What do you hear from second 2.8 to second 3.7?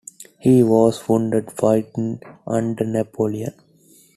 Napoleon.